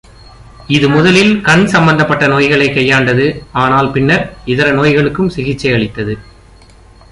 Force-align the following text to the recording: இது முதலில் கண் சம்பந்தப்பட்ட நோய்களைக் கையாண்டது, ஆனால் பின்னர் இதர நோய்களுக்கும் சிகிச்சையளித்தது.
இது 0.67 0.89
முதலில் 0.89 1.41
கண் 1.41 1.65
சம்பந்தப்பட்ட 1.65 2.27
நோய்களைக் 2.27 2.75
கையாண்டது, 2.75 3.39
ஆனால் 3.51 3.91
பின்னர் 3.91 4.37
இதர 4.45 4.71
நோய்களுக்கும் 4.71 5.31
சிகிச்சையளித்தது. 5.35 6.17